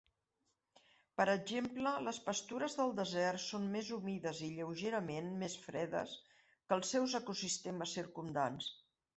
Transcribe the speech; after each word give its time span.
Per 1.19 1.25
exemple, 1.33 1.91
les 2.07 2.19
pastures 2.29 2.77
del 2.79 2.95
desert 3.01 3.43
són 3.43 3.67
més 3.77 3.91
humides 3.99 4.41
i 4.49 4.51
lleugerament 4.55 5.31
més 5.45 5.59
fredes 5.69 6.17
que 6.49 6.79
els 6.81 6.95
seus 6.97 7.17
ecosistemes 7.23 7.97
circumdants. 8.01 8.77